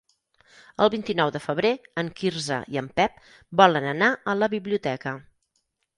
El 0.85 0.89
vint-i-nou 0.93 1.31
de 1.35 1.41
febrer 1.43 1.73
en 2.03 2.09
Quirze 2.21 2.57
i 2.77 2.81
en 2.83 2.89
Pep 3.01 3.21
volen 3.63 3.89
anar 3.95 4.11
a 4.35 4.39
la 4.43 4.51
biblioteca. 4.55 5.19